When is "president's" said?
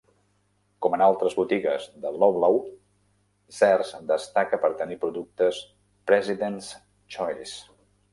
6.13-6.71